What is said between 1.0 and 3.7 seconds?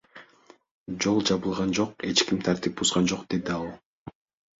Жол жабылган жок, эч ким тартип бузган жок,— деди ал.